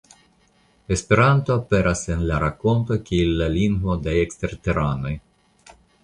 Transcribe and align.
Esperanto 0.95 1.51
aperas 1.59 1.99
en 2.15 2.23
la 2.31 2.39
rakonto 2.43 2.97
kiel 3.09 3.35
la 3.41 3.49
lingvo 3.57 3.97
de 4.07 4.15
eksterteranoj. 4.23 5.13